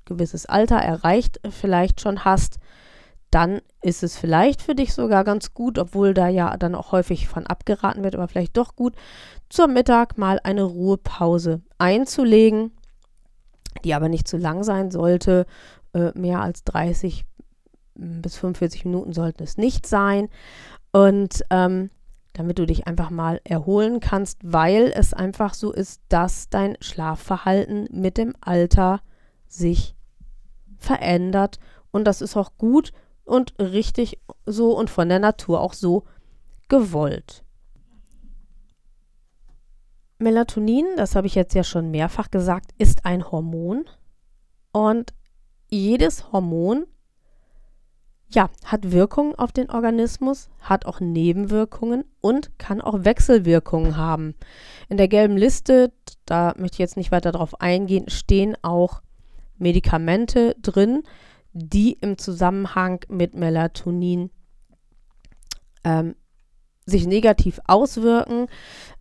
gewisses 0.04 0.47
Alter 0.47 0.76
erreicht 0.76 1.40
vielleicht 1.49 2.00
schon 2.00 2.25
hast, 2.25 2.59
dann 3.35 3.61
ist 3.83 4.03
es 4.03 4.17
vielleicht 4.17 4.62
für 4.62 4.75
dich 4.75 4.95
sogar 4.95 5.25
ganz 5.25 5.55
gut, 5.55 5.79
obwohl 5.79 6.14
da 6.14 6.29
ja 6.29 6.57
dann 6.57 6.75
auch 6.75 6.93
häufig 6.93 7.29
von 7.29 7.47
abgeraten 7.47 8.05
wird, 8.05 8.14
aber 8.14 8.29
vielleicht 8.29 8.57
doch 8.57 8.76
gut, 8.76 8.95
zur 9.49 9.67
Mittag 9.67 10.19
mal 10.19 10.41
eine 10.43 10.62
Ruhepause 10.62 11.62
einzulegen 11.79 12.73
die 13.83 13.95
aber 13.95 14.09
nicht 14.09 14.29
zu 14.29 14.37
lang 14.37 14.62
sein 14.62 14.91
sollte. 14.91 15.47
Äh, 15.93 16.12
mehr 16.19 16.41
als 16.41 16.64
30 16.64 17.25
mm, 17.95 18.21
bis 18.21 18.37
45 18.37 18.85
Minuten 18.85 19.12
sollten 19.12 19.43
es 19.43 19.57
nicht 19.57 19.87
sein. 19.87 20.29
Und 20.93 21.45
ähm, 21.50 21.91
damit 22.33 22.59
du 22.59 22.67
dich 22.67 22.87
einfach 22.87 23.11
mal 23.11 23.41
erholen 23.45 24.00
kannst, 24.00 24.38
weil 24.43 24.93
es 24.95 25.12
einfach 25.14 25.55
so 25.55 25.73
ist, 25.73 26.03
dass 26.09 26.49
dein 26.49 26.76
Schlafverhalten 26.81 27.88
mit 27.93 28.19
dem 28.19 28.35
Alter 28.41 29.00
sich 29.47 29.95
verändert. 30.79 31.59
Und 31.91 32.05
das 32.05 32.21
ist 32.21 32.37
auch 32.37 32.53
gut 32.59 32.93
und 33.25 33.54
richtig 33.59 34.19
so 34.47 34.76
und 34.76 34.90
von 34.90 35.09
der 35.09 35.19
Natur 35.19 35.61
auch 35.61 35.73
so 35.73 36.04
gewollt. 36.69 37.45
Melatonin, 40.19 40.87
das 40.97 41.16
habe 41.16 41.26
ich 41.26 41.35
jetzt 41.35 41.54
ja 41.54 41.64
schon 41.64 41.90
mehrfach 41.90 42.31
gesagt, 42.31 42.71
ist 42.78 43.04
ein 43.04 43.31
Hormon. 43.31 43.85
Und 44.73 45.12
jedes 45.69 46.33
Hormon 46.33 46.87
ja, 48.28 48.50
hat 48.64 48.90
Wirkungen 48.90 49.35
auf 49.35 49.52
den 49.52 49.71
Organismus, 49.71 50.50
hat 50.61 50.87
auch 50.87 51.00
Nebenwirkungen 51.00 52.04
und 52.21 52.59
kann 52.59 52.81
auch 52.81 53.04
Wechselwirkungen 53.04 53.97
haben. 53.97 54.35
In 54.88 54.97
der 54.97 55.09
gelben 55.09 55.37
Liste, 55.37 55.93
da 56.26 56.54
möchte 56.57 56.75
ich 56.75 56.78
jetzt 56.81 56.97
nicht 56.97 57.12
weiter 57.12 57.33
darauf 57.33 57.61
eingehen, 57.61 58.09
stehen 58.09 58.57
auch 58.62 59.02
Medikamente 59.57 60.57
drin, 60.61 61.02
die 61.54 61.92
im 62.00 62.18
Zusammenhang 62.18 63.00
mit 63.08 63.34
Melatonin 63.34 64.30
ähm, 65.84 66.16
sich 66.84 67.06
negativ 67.06 67.61
auswirken. 67.66 68.49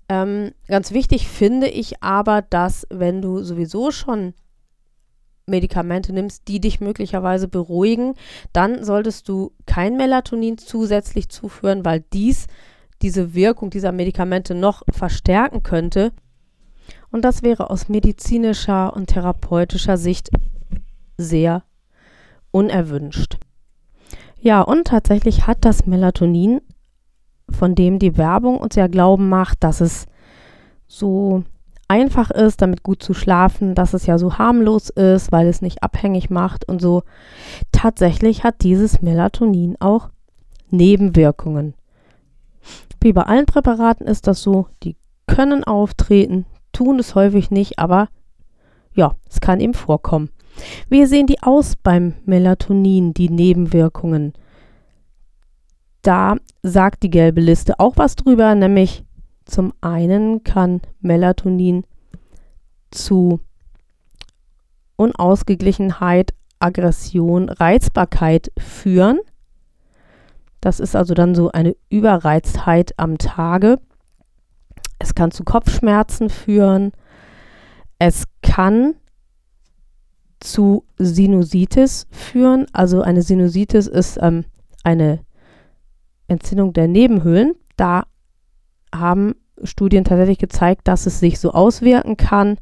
Ähm, 0.08 0.52
ganz 0.68 0.92
wichtig 0.92 1.28
finde 1.28 1.68
ich 1.68 2.04
aber, 2.04 2.42
dass 2.44 2.88
wenn 2.90 3.22
du 3.22 3.44
sowieso 3.44 3.92
schon 3.92 4.34
Medikamente 5.46 6.14
nimmst, 6.14 6.48
die 6.48 6.62
dich 6.62 6.80
möglicherweise 6.80 7.48
beruhigen, 7.48 8.14
dann 8.54 8.84
solltest 8.84 9.28
du 9.28 9.52
kein 9.66 9.98
Melatonin 9.98 10.58
zusätzlich 10.58 11.28
zuführen, 11.30 11.84
weil 11.84 12.06
dies 12.14 12.48
diese 13.02 13.34
Wirkung 13.34 13.70
dieser 13.70 13.92
Medikamente 13.92 14.56
noch 14.56 14.84
verstärken 14.90 15.64
könnte. 15.64 16.14
Und 17.12 17.26
das 17.26 17.44
wäre 17.44 17.70
aus 17.70 17.90
medizinischer 17.90 18.96
und 18.96 19.08
therapeutischer 19.08 19.98
Sicht 19.98 20.30
sehr 21.18 21.64
unerwünscht. 22.54 23.38
Ja, 24.40 24.62
und 24.62 24.88
tatsächlich 24.88 25.48
hat 25.48 25.66
das 25.66 25.86
Melatonin 25.86 26.62
von 27.50 27.76
dem 27.76 28.00
die 28.00 28.18
Werbung 28.18 28.58
uns 28.58 28.76
ja 28.76 28.88
glauben 28.88 29.30
macht, 29.30 29.64
dass 29.64 29.82
es 29.82 30.06
so 30.88 31.44
einfach 31.88 32.32
ist, 32.32 32.62
damit 32.62 32.84
gut 32.84 33.04
zu 33.04 33.14
schlafen, 33.14 33.76
dass 33.76 33.94
es 33.94 34.06
ja 34.06 34.18
so 34.18 34.38
harmlos 34.38 34.90
ist, 34.90 35.32
weil 35.32 35.48
es 35.48 35.62
nicht 35.62 35.84
abhängig 35.84 36.30
macht 36.30 36.68
und 36.68 36.82
so. 36.82 37.04
Tatsächlich 37.72 38.44
hat 38.44 38.64
dieses 38.64 39.02
Melatonin 39.02 39.76
auch 39.80 40.10
Nebenwirkungen. 40.70 41.76
Wie 43.02 43.14
bei 43.14 43.24
allen 43.24 43.46
Präparaten 43.46 44.08
ist 44.08 44.28
das 44.28 44.42
so, 44.42 44.68
die 44.82 44.96
können 45.28 45.64
auftreten, 45.64 46.46
tun 46.72 47.00
es 47.00 47.16
häufig 47.16 47.52
nicht, 47.52 47.80
aber 47.80 48.08
ja, 48.94 49.16
es 49.30 49.42
kann 49.42 49.60
eben 49.60 49.74
vorkommen. 49.74 50.30
Wie 50.90 51.06
sehen 51.06 51.28
die 51.28 51.42
aus 51.42 51.76
beim 51.76 52.14
Melatonin, 52.26 53.14
die 53.14 53.30
Nebenwirkungen? 53.30 54.34
Da 56.02 56.36
sagt 56.62 57.04
die 57.04 57.10
gelbe 57.10 57.42
Liste 57.42 57.80
auch 57.80 57.98
was 57.98 58.16
drüber, 58.16 58.56
nämlich 58.56 59.04
zum 59.46 59.74
einen 59.82 60.44
kann 60.44 60.82
Melatonin 61.02 61.86
zu 62.92 63.40
Unausgeglichenheit, 64.96 66.34
Aggression, 66.60 67.50
Reizbarkeit 67.50 68.52
führen. 68.58 69.20
Das 70.62 70.80
ist 70.80 70.96
also 70.96 71.14
dann 71.14 71.36
so 71.36 71.52
eine 71.52 71.76
Überreiztheit 71.90 72.94
am 72.98 73.18
Tage. 73.18 73.80
Es 75.00 75.14
kann 75.16 75.32
zu 75.32 75.44
Kopfschmerzen 75.44 76.30
führen. 76.30 76.94
Es 78.00 78.24
kann 78.42 78.96
zu 80.44 80.86
Sinusitis 80.98 82.08
führen. 82.12 82.66
Also 82.74 83.02
eine 83.02 83.22
Sinusitis 83.22 83.88
ist 83.88 84.20
ähm, 84.22 84.46
eine 84.84 85.20
Entzündung 86.28 86.74
der 86.74 86.88
Nebenhöhlen. 86.88 87.54
Da 87.78 88.04
haben 88.94 89.36
Studien 89.64 90.04
tatsächlich 90.04 90.40
gezeigt, 90.40 90.88
dass 90.88 91.06
es 91.06 91.20
sich 91.20 91.40
so 91.40 91.52
auswirken 91.52 92.18
kann. 92.18 92.58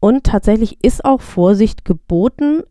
Und 0.00 0.24
tatsächlich 0.24 0.82
ist 0.84 1.04
auch 1.04 1.20
Vorsicht 1.20 1.84
geboten. 1.84 2.62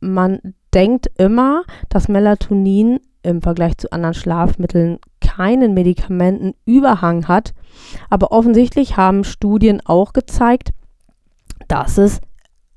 Man 0.00 0.54
denkt 0.74 1.08
immer, 1.18 1.62
dass 1.88 2.08
Melatonin 2.08 3.00
im 3.22 3.42
Vergleich 3.42 3.76
zu 3.78 3.90
anderen 3.90 4.14
Schlafmitteln 4.14 4.98
keinen 5.20 5.74
Medikamentenüberhang 5.74 7.26
hat. 7.26 7.54
Aber 8.08 8.30
offensichtlich 8.30 8.96
haben 8.96 9.24
Studien 9.24 9.82
auch 9.84 10.12
gezeigt, 10.12 10.70
dass 11.68 11.98
es 11.98 12.20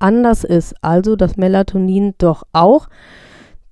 anders 0.00 0.44
ist. 0.44 0.74
Also, 0.82 1.16
dass 1.16 1.36
Melatonin 1.36 2.14
doch 2.18 2.42
auch 2.52 2.88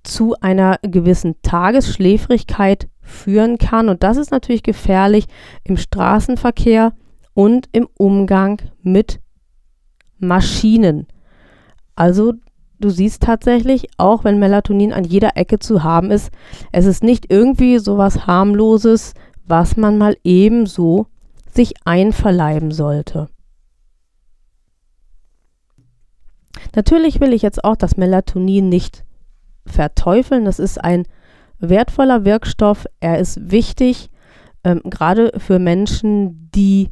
zu 0.02 0.35
einer 0.40 0.78
gewissen 0.82 1.37
Tagesschläfrigkeit 1.42 2.88
führen 3.00 3.58
kann. 3.58 3.88
Und 3.88 4.02
das 4.02 4.16
ist 4.16 4.30
natürlich 4.30 4.62
gefährlich 4.62 5.26
im 5.64 5.76
Straßenverkehr 5.76 6.92
und 7.35 7.68
im 7.73 7.88
Umgang 7.97 8.61
mit 8.82 9.20
Maschinen. 10.18 11.06
Also 11.94 12.35
du 12.80 12.90
siehst 12.90 13.23
tatsächlich, 13.23 13.88
auch 13.97 14.25
wenn 14.25 14.38
Melatonin 14.38 14.92
an 14.92 15.04
jeder 15.04 15.37
Ecke 15.37 15.58
zu 15.58 15.82
haben 15.82 16.11
ist, 16.11 16.30
es 16.73 16.87
ist 16.87 17.02
nicht 17.02 17.30
irgendwie 17.30 17.78
so 17.78 17.99
was 17.99 18.26
harmloses, 18.26 19.14
was 19.47 19.76
man 19.76 19.99
mal 19.99 20.16
ebenso 20.25 21.06
sich 21.52 21.75
einverleiben 21.85 22.70
sollte. 22.70 23.28
Natürlich 26.74 27.20
will 27.20 27.32
ich 27.32 27.42
jetzt 27.42 27.64
auch 27.64 27.76
das 27.76 27.96
Melatonin 27.96 28.68
nicht 28.68 29.04
verteufeln. 29.66 30.44
Das 30.44 30.58
ist 30.58 30.82
ein 30.82 31.04
wertvoller 31.58 32.24
Wirkstoff. 32.24 32.86
Er 33.00 33.18
ist 33.18 33.50
wichtig, 33.50 34.10
ähm, 34.64 34.80
gerade 34.84 35.32
für 35.38 35.58
Menschen, 35.58 36.50
die 36.54 36.90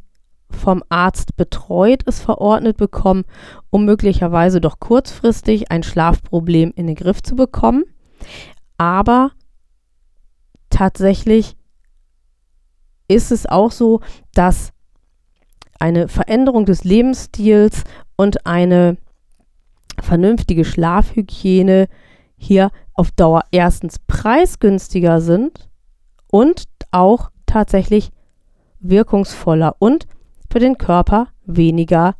vom 0.48 0.82
Arzt 0.88 1.36
betreut 1.36 2.02
es 2.06 2.20
verordnet 2.20 2.76
bekommen, 2.76 3.24
um 3.70 3.84
möglicherweise 3.84 4.60
doch 4.60 4.78
kurzfristig 4.78 5.70
ein 5.70 5.82
Schlafproblem 5.82 6.72
in 6.76 6.86
den 6.86 6.96
Griff 6.96 7.22
zu 7.22 7.34
bekommen. 7.34 7.84
Aber 8.78 9.32
tatsächlich 10.70 11.56
ist 13.08 13.32
es 13.32 13.46
auch 13.46 13.72
so, 13.72 14.00
dass 14.34 14.72
eine 15.78 16.08
Veränderung 16.08 16.64
des 16.64 16.84
Lebensstils 16.84 17.84
und 18.16 18.46
eine 18.46 18.96
vernünftige 20.00 20.64
Schlafhygiene 20.64 21.88
hier 22.36 22.70
auf 22.94 23.10
Dauer 23.10 23.42
erstens 23.50 23.98
preisgünstiger 23.98 25.20
sind 25.20 25.68
und 26.30 26.64
auch 26.90 27.30
tatsächlich 27.46 28.10
wirkungsvoller 28.80 29.76
und 29.78 30.06
für 30.50 30.58
den 30.58 30.78
Körper 30.78 31.28
weniger 31.44 32.14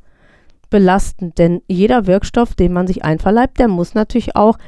belastend. 0.71 1.38
Denn 1.38 1.62
jeder 1.68 2.06
Wirkstoff, 2.06 2.54
den 2.54 2.73
man 2.73 2.87
sich 2.87 3.04
einverleibt, 3.04 3.59
der 3.59 3.68
muss 3.68 3.95
natürlich 3.95 4.37
auch 4.37 4.59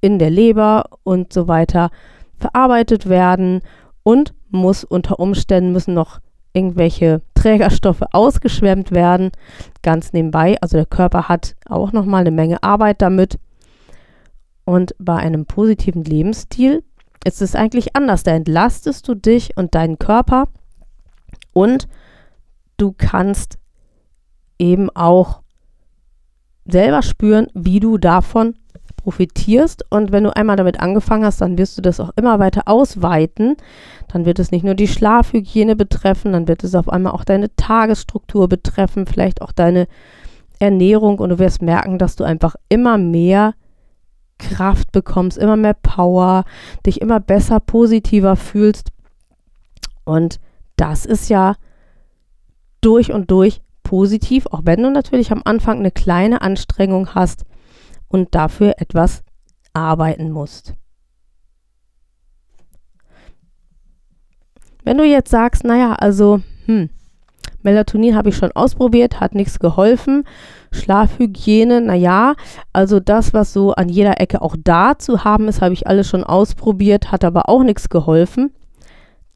in 0.00 0.18
der 0.18 0.30
Leber 0.30 0.84
und 1.02 1.32
so 1.32 1.48
weiter 1.48 1.90
verarbeitet 2.38 3.08
werden 3.08 3.62
und 4.02 4.34
muss 4.50 4.84
unter 4.84 5.18
Umständen 5.18 5.72
müssen 5.72 5.94
noch 5.94 6.20
irgendwelche 6.52 7.22
Trägerstoffe 7.46 8.02
ausgeschwemmt 8.10 8.90
werden. 8.90 9.30
Ganz 9.82 10.12
nebenbei, 10.12 10.56
also 10.60 10.76
der 10.76 10.86
Körper 10.86 11.28
hat 11.28 11.54
auch 11.68 11.92
noch 11.92 12.04
mal 12.04 12.18
eine 12.18 12.32
Menge 12.32 12.60
Arbeit 12.64 13.00
damit. 13.00 13.38
Und 14.64 14.96
bei 14.98 15.14
einem 15.14 15.46
positiven 15.46 16.02
Lebensstil 16.02 16.82
ist 17.24 17.40
es 17.42 17.54
eigentlich 17.54 17.94
anders. 17.94 18.24
Da 18.24 18.32
entlastest 18.32 19.06
du 19.06 19.14
dich 19.14 19.56
und 19.56 19.76
deinen 19.76 20.00
Körper 20.00 20.48
und 21.52 21.86
du 22.78 22.92
kannst 22.98 23.58
eben 24.58 24.90
auch 24.90 25.42
selber 26.64 27.02
spüren, 27.02 27.46
wie 27.54 27.78
du 27.78 27.96
davon 27.96 28.56
profitierst. 29.06 29.84
Und 29.88 30.10
wenn 30.10 30.24
du 30.24 30.34
einmal 30.34 30.56
damit 30.56 30.80
angefangen 30.80 31.24
hast, 31.24 31.40
dann 31.40 31.56
wirst 31.58 31.78
du 31.78 31.82
das 31.82 32.00
auch 32.00 32.10
immer 32.16 32.40
weiter 32.40 32.62
ausweiten. 32.66 33.56
Dann 34.08 34.24
wird 34.24 34.40
es 34.40 34.50
nicht 34.50 34.64
nur 34.64 34.74
die 34.74 34.88
Schlafhygiene 34.88 35.76
betreffen, 35.76 36.32
dann 36.32 36.48
wird 36.48 36.64
es 36.64 36.74
auf 36.74 36.88
einmal 36.88 37.12
auch 37.12 37.22
deine 37.22 37.54
Tagesstruktur 37.54 38.48
betreffen, 38.48 39.06
vielleicht 39.06 39.42
auch 39.42 39.52
deine 39.52 39.86
Ernährung. 40.58 41.20
Und 41.20 41.28
du 41.28 41.38
wirst 41.38 41.62
merken, 41.62 41.98
dass 41.98 42.16
du 42.16 42.24
einfach 42.24 42.56
immer 42.68 42.98
mehr 42.98 43.54
Kraft 44.38 44.90
bekommst, 44.90 45.38
immer 45.38 45.56
mehr 45.56 45.74
Power, 45.74 46.44
dich 46.84 47.00
immer 47.00 47.20
besser, 47.20 47.60
positiver 47.60 48.34
fühlst. 48.34 48.90
Und 50.04 50.40
das 50.74 51.06
ist 51.06 51.28
ja 51.28 51.54
durch 52.80 53.12
und 53.12 53.30
durch 53.30 53.60
positiv, 53.84 54.46
auch 54.46 54.62
wenn 54.64 54.82
du 54.82 54.90
natürlich 54.90 55.30
am 55.30 55.42
Anfang 55.44 55.78
eine 55.78 55.92
kleine 55.92 56.42
Anstrengung 56.42 57.14
hast 57.14 57.44
und 58.16 58.34
dafür 58.34 58.74
etwas 58.78 59.22
arbeiten 59.74 60.30
musst. 60.30 60.74
Wenn 64.84 64.96
du 64.96 65.04
jetzt 65.04 65.30
sagst, 65.30 65.64
naja, 65.64 65.92
also, 65.94 66.40
hm, 66.64 66.88
Melatonin 67.62 68.14
habe 68.14 68.30
ich 68.30 68.36
schon 68.36 68.52
ausprobiert, 68.52 69.20
hat 69.20 69.34
nichts 69.34 69.58
geholfen. 69.58 70.24
Schlafhygiene, 70.70 71.80
naja, 71.80 72.34
also 72.72 73.00
das, 73.00 73.34
was 73.34 73.52
so 73.52 73.72
an 73.72 73.88
jeder 73.88 74.20
Ecke 74.20 74.40
auch 74.40 74.56
da 74.62 74.96
zu 74.98 75.24
haben 75.24 75.48
ist, 75.48 75.60
habe 75.60 75.74
ich 75.74 75.86
alles 75.86 76.08
schon 76.08 76.24
ausprobiert, 76.24 77.12
hat 77.12 77.24
aber 77.24 77.48
auch 77.48 77.64
nichts 77.64 77.88
geholfen. 77.88 78.54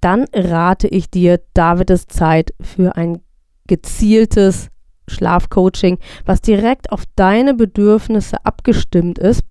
Dann 0.00 0.24
rate 0.32 0.88
ich 0.88 1.10
dir, 1.10 1.40
da 1.52 1.78
wird 1.78 1.90
es 1.90 2.06
Zeit 2.06 2.54
für 2.60 2.96
ein 2.96 3.20
gezieltes 3.66 4.68
Schlafcoaching, 5.10 5.98
was 6.24 6.40
direkt 6.40 6.92
auf 6.92 7.04
deine 7.16 7.54
Bedürfnisse 7.54 8.44
abgestimmt 8.44 9.18
ist. 9.18 9.42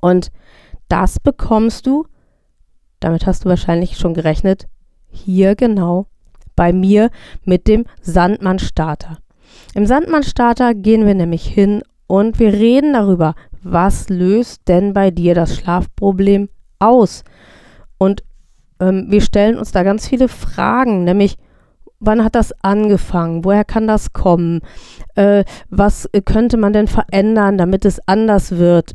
Und 0.00 0.30
das 0.88 1.18
bekommst 1.18 1.86
du, 1.86 2.06
damit 3.00 3.26
hast 3.26 3.44
du 3.44 3.48
wahrscheinlich 3.48 3.96
schon 3.96 4.14
gerechnet, 4.14 4.66
hier 5.08 5.54
genau 5.54 6.06
bei 6.56 6.72
mir 6.72 7.10
mit 7.44 7.66
dem 7.66 7.84
Sandmann 8.00 8.58
Starter. 8.58 9.18
Im 9.74 9.86
Sandmann 9.86 10.22
Starter 10.22 10.74
gehen 10.74 11.06
wir 11.06 11.14
nämlich 11.14 11.46
hin 11.46 11.82
und 12.06 12.38
wir 12.38 12.52
reden 12.52 12.92
darüber, 12.92 13.34
was 13.62 14.08
löst 14.08 14.68
denn 14.68 14.92
bei 14.92 15.10
dir 15.10 15.34
das 15.34 15.56
Schlafproblem 15.56 16.48
aus? 16.78 17.24
Und 17.98 18.22
ähm, 18.80 19.06
wir 19.08 19.20
stellen 19.20 19.56
uns 19.56 19.72
da 19.72 19.82
ganz 19.82 20.06
viele 20.06 20.28
Fragen, 20.28 21.04
nämlich 21.04 21.36
wann 22.06 22.24
hat 22.24 22.34
das 22.34 22.52
angefangen? 22.62 23.44
Woher 23.44 23.64
kann 23.64 23.86
das 23.86 24.12
kommen? 24.12 24.60
Äh, 25.14 25.44
was 25.70 26.08
könnte 26.24 26.56
man 26.56 26.72
denn 26.72 26.88
verändern, 26.88 27.58
damit 27.58 27.84
es 27.84 28.00
anders 28.06 28.52
wird? 28.52 28.92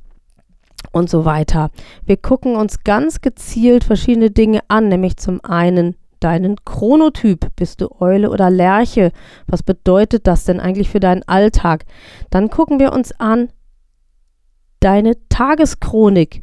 Und 0.91 1.09
so 1.09 1.25
weiter. 1.25 1.69
Wir 2.05 2.17
gucken 2.17 2.55
uns 2.55 2.83
ganz 2.83 3.21
gezielt 3.21 3.83
verschiedene 3.83 4.31
Dinge 4.31 4.61
an, 4.69 4.87
nämlich 4.87 5.17
zum 5.17 5.43
einen 5.43 5.95
deinen 6.19 6.55
Chronotyp. 6.65 7.47
Bist 7.55 7.81
du 7.81 7.89
Eule 7.99 8.29
oder 8.29 8.49
Lerche? 8.49 9.11
Was 9.47 9.63
bedeutet 9.63 10.27
das 10.27 10.45
denn 10.45 10.59
eigentlich 10.59 10.89
für 10.89 10.99
deinen 10.99 11.23
Alltag? 11.27 11.85
Dann 12.29 12.49
gucken 12.49 12.79
wir 12.79 12.93
uns 12.93 13.11
an 13.19 13.49
deine 14.79 15.15
Tageschronik. 15.29 16.41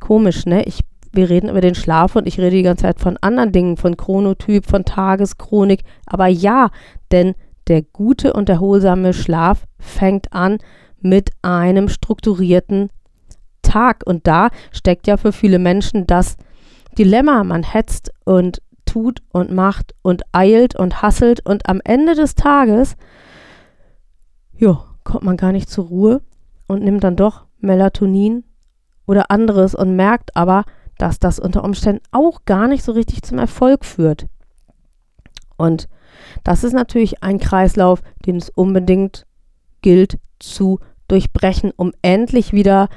Komisch, 0.00 0.46
ne? 0.46 0.64
Ich, 0.64 0.80
wir 1.12 1.30
reden 1.30 1.48
über 1.50 1.60
den 1.60 1.74
Schlaf 1.74 2.16
und 2.16 2.26
ich 2.26 2.38
rede 2.38 2.56
die 2.56 2.62
ganze 2.62 2.82
Zeit 2.82 3.00
von 3.00 3.16
anderen 3.20 3.52
Dingen, 3.52 3.76
von 3.76 3.96
Chronotyp, 3.96 4.66
von 4.66 4.84
Tageschronik. 4.84 5.82
Aber 6.06 6.26
ja, 6.26 6.70
denn 7.10 7.34
der 7.66 7.82
gute 7.82 8.32
und 8.32 8.48
erholsame 8.48 9.12
Schlaf 9.12 9.64
fängt 9.78 10.32
an 10.32 10.58
mit 11.00 11.30
einem 11.42 11.88
strukturierten 11.88 12.90
Tag. 13.62 14.02
Und 14.06 14.26
da 14.26 14.48
steckt 14.72 15.06
ja 15.06 15.16
für 15.16 15.32
viele 15.32 15.58
Menschen 15.58 16.06
das 16.06 16.36
Dilemma. 16.96 17.44
Man 17.44 17.62
hetzt 17.62 18.12
und 18.24 18.62
tut 18.84 19.22
und 19.30 19.52
macht 19.52 19.94
und 20.02 20.22
eilt 20.32 20.74
und 20.74 21.02
hasselt 21.02 21.44
und 21.44 21.68
am 21.68 21.80
Ende 21.84 22.14
des 22.14 22.34
Tages, 22.34 22.96
ja, 24.56 24.84
kommt 25.04 25.24
man 25.24 25.36
gar 25.36 25.52
nicht 25.52 25.68
zur 25.68 25.86
Ruhe 25.86 26.22
und 26.66 26.82
nimmt 26.82 27.04
dann 27.04 27.16
doch 27.16 27.44
Melatonin 27.60 28.44
oder 29.06 29.30
anderes 29.30 29.74
und 29.74 29.94
merkt 29.94 30.36
aber, 30.36 30.64
dass 30.98 31.18
das 31.18 31.38
unter 31.38 31.64
Umständen 31.64 32.02
auch 32.10 32.44
gar 32.44 32.68
nicht 32.68 32.84
so 32.84 32.92
richtig 32.92 33.22
zum 33.22 33.38
Erfolg 33.38 33.84
führt. 33.84 34.26
Und 35.56 35.88
das 36.44 36.64
ist 36.64 36.72
natürlich 36.72 37.22
ein 37.22 37.38
Kreislauf, 37.38 38.02
den 38.26 38.36
es 38.36 38.50
unbedingt 38.50 39.26
gilt 39.82 40.18
zu 40.38 40.80
durchbrechen, 41.08 41.72
um 41.76 41.92
endlich 42.02 42.52
wieder 42.52 42.88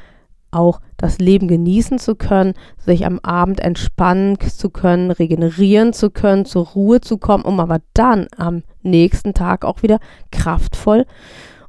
auch 0.52 0.82
das 0.98 1.20
Leben 1.20 1.48
genießen 1.48 1.98
zu 1.98 2.16
können, 2.16 2.54
sich 2.78 3.06
am 3.06 3.20
Abend 3.20 3.62
entspannen 3.62 4.38
zu 4.40 4.70
können, 4.70 5.10
regenerieren 5.10 5.94
zu 5.94 6.12
können, 6.12 6.46
zur 6.46 6.68
Ruhe 6.68 7.00
zu 7.00 7.18
kommen, 7.18 7.46
um 7.46 7.60
aber 7.60 7.80
dann 7.94 8.28
am 8.36 8.64
nächsten 8.82 9.34
Tag 9.34 9.64
auch 9.64 9.82
wieder 9.82 10.00
kraftvoll 10.32 11.06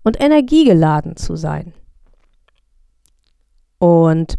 und 0.03 0.21
energiegeladen 0.21 1.17
zu 1.17 1.37
sein. 1.37 1.73
Und 3.79 4.35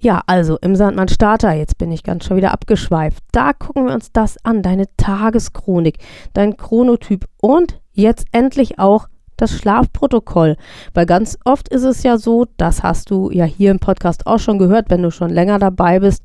ja, 0.00 0.22
also 0.26 0.58
im 0.60 0.76
Sandmann 0.76 1.08
Starter, 1.08 1.52
jetzt 1.52 1.78
bin 1.78 1.90
ich 1.90 2.02
ganz 2.02 2.24
schon 2.24 2.36
wieder 2.36 2.52
abgeschweift. 2.52 3.22
Da 3.32 3.52
gucken 3.52 3.86
wir 3.86 3.94
uns 3.94 4.12
das 4.12 4.36
an, 4.44 4.62
deine 4.62 4.84
Tageschronik, 4.96 5.98
dein 6.32 6.56
Chronotyp 6.56 7.26
und 7.40 7.80
jetzt 7.92 8.26
endlich 8.32 8.78
auch 8.78 9.08
das 9.36 9.52
Schlafprotokoll. 9.52 10.56
Weil 10.94 11.06
ganz 11.06 11.38
oft 11.44 11.68
ist 11.68 11.84
es 11.84 12.02
ja 12.02 12.18
so, 12.18 12.46
das 12.56 12.82
hast 12.82 13.10
du 13.10 13.30
ja 13.30 13.44
hier 13.44 13.70
im 13.70 13.80
Podcast 13.80 14.26
auch 14.26 14.38
schon 14.38 14.58
gehört, 14.58 14.90
wenn 14.90 15.02
du 15.02 15.10
schon 15.10 15.30
länger 15.30 15.58
dabei 15.58 16.00
bist. 16.00 16.22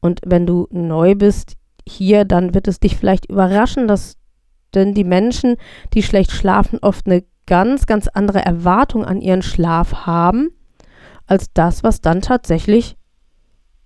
Und 0.00 0.20
wenn 0.24 0.46
du 0.46 0.66
neu 0.70 1.14
bist 1.14 1.56
hier, 1.86 2.24
dann 2.24 2.54
wird 2.54 2.68
es 2.68 2.80
dich 2.80 2.96
vielleicht 2.96 3.26
überraschen, 3.26 3.88
dass 3.88 4.16
denn 4.74 4.94
die 4.94 5.04
Menschen, 5.04 5.56
die 5.94 6.02
schlecht 6.02 6.30
schlafen, 6.30 6.78
oft 6.82 7.06
eine 7.06 7.24
ganz, 7.46 7.86
ganz 7.86 8.08
andere 8.08 8.44
Erwartung 8.44 9.04
an 9.04 9.20
ihren 9.20 9.42
Schlaf 9.42 10.06
haben, 10.06 10.50
als 11.28 11.52
das, 11.54 11.84
was 11.84 12.00
dann 12.00 12.20
tatsächlich, 12.22 12.96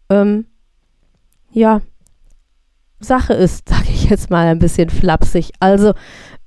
ähm, 0.09 0.47
ja, 1.51 1.83
Sache 3.01 3.35
ist, 3.35 3.69
sage 3.69 3.89
ich 3.89 4.09
jetzt 4.09 4.31
mal 4.31 4.47
ein 4.47 4.59
bisschen 4.59 4.89
flapsig. 4.89 5.51
Also 5.61 5.93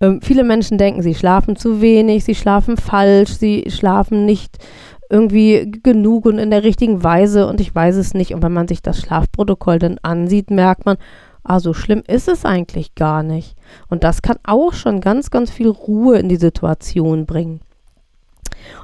ähm, 0.01 0.21
viele 0.21 0.43
Menschen 0.43 0.77
denken, 0.77 1.01
sie 1.01 1.15
schlafen 1.15 1.55
zu 1.55 1.81
wenig, 1.81 2.23
sie 2.23 2.35
schlafen 2.35 2.77
falsch, 2.77 3.31
sie 3.31 3.65
schlafen 3.69 4.25
nicht 4.25 4.57
irgendwie 5.09 5.71
genug 5.83 6.25
und 6.25 6.39
in 6.39 6.49
der 6.49 6.63
richtigen 6.63 7.03
Weise 7.03 7.47
und 7.47 7.61
ich 7.61 7.73
weiß 7.73 7.95
es 7.95 8.13
nicht. 8.13 8.33
Und 8.33 8.41
wenn 8.41 8.53
man 8.53 8.67
sich 8.67 8.81
das 8.81 8.99
Schlafprotokoll 8.99 9.79
dann 9.79 9.99
ansieht, 10.01 10.49
merkt 10.49 10.85
man, 10.85 10.97
ah, 11.43 11.59
so 11.59 11.73
schlimm 11.73 12.03
ist 12.07 12.27
es 12.27 12.43
eigentlich 12.43 12.95
gar 12.95 13.21
nicht. 13.21 13.55
Und 13.87 14.03
das 14.03 14.21
kann 14.21 14.37
auch 14.43 14.73
schon 14.73 15.01
ganz, 15.01 15.29
ganz 15.29 15.51
viel 15.51 15.69
Ruhe 15.69 16.17
in 16.17 16.27
die 16.27 16.37
Situation 16.37 17.25
bringen. 17.25 17.61